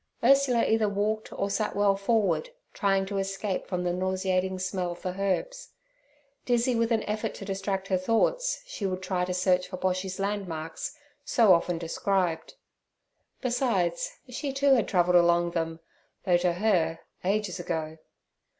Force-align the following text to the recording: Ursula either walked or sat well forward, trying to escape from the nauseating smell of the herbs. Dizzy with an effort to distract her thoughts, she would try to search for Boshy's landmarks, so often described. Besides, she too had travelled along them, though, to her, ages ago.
Ursula 0.23 0.65
either 0.65 0.89
walked 0.89 1.31
or 1.31 1.51
sat 1.51 1.75
well 1.75 1.95
forward, 1.95 2.49
trying 2.73 3.05
to 3.05 3.19
escape 3.19 3.67
from 3.67 3.83
the 3.83 3.93
nauseating 3.93 4.57
smell 4.57 4.93
of 4.93 5.03
the 5.03 5.21
herbs. 5.21 5.73
Dizzy 6.43 6.73
with 6.75 6.91
an 6.91 7.03
effort 7.03 7.35
to 7.35 7.45
distract 7.45 7.87
her 7.89 7.99
thoughts, 7.99 8.63
she 8.65 8.87
would 8.87 9.03
try 9.03 9.25
to 9.25 9.33
search 9.35 9.67
for 9.67 9.77
Boshy's 9.77 10.17
landmarks, 10.19 10.97
so 11.23 11.53
often 11.53 11.77
described. 11.77 12.55
Besides, 13.41 14.17
she 14.27 14.51
too 14.51 14.73
had 14.73 14.87
travelled 14.87 15.17
along 15.17 15.51
them, 15.51 15.81
though, 16.25 16.37
to 16.37 16.53
her, 16.53 17.01
ages 17.23 17.59
ago. 17.59 17.99